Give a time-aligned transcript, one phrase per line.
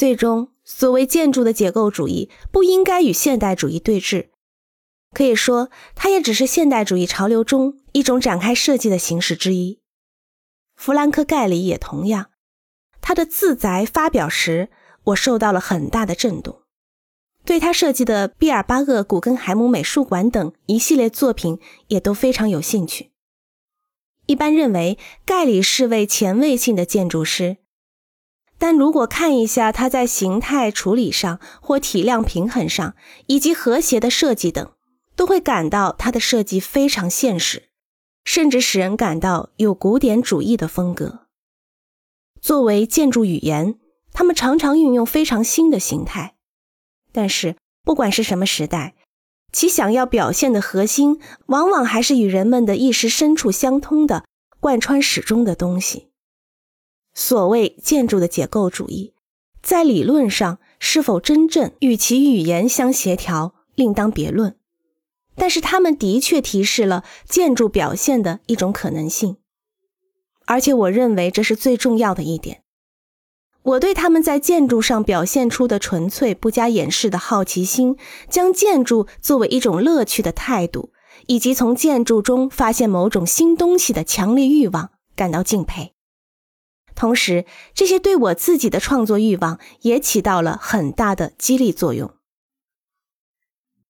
[0.00, 4.28] 最终，所谓建筑的解构主义不应该与现代主义对峙，
[5.12, 9.78] 可以说，它也只是现代主义潮流中一种展开设计的形式之一。
[10.74, 12.30] 弗兰克·盖里也同样，
[13.02, 14.70] 他的自宅发表时，
[15.04, 16.62] 我受到了很大的震动，
[17.44, 23.10] 对他设计的毕尔巴鄂古根海姆美术馆等一系列作品也都非常有兴趣。
[24.24, 24.96] 一般认为，
[25.26, 27.58] 盖里是位前卫性的建筑师。
[28.60, 32.94] 但如果看一下它在形态处理上或体量平衡上，
[33.26, 34.70] 以及和谐的设计等，
[35.16, 37.70] 都会感到它的设计非常现实，
[38.22, 41.20] 甚至使人感到有古典主义的风格。
[42.42, 43.76] 作为建筑语言，
[44.12, 46.34] 他们常常运用非常新的形态。
[47.12, 48.94] 但是，不管是什么时代，
[49.50, 54.26] 其想要表现的核心，往往还是与人们的意识深处相通的、
[54.60, 56.09] 贯穿始终的东西。
[57.14, 59.12] 所谓建筑的解构主义，
[59.62, 64.56] 在理论上是否真正与其语言相协调，另当别论。
[65.36, 69.36] 但是他们的确提示了建筑表现的一种可能性，
[70.44, 72.62] 而且我认为这是最重要的一点。
[73.62, 77.96] 我对他们在建筑上表现出的纯粹、不加掩饰的好奇心，
[78.28, 80.92] 将建筑作为一种乐趣的态度，
[81.26, 85.92] 以及从建筑中发现某种新东西的强烈欲望，感到敬佩。
[87.00, 92.10] 同时，这些对我自己的创作欲望也起到了很大的激励作用。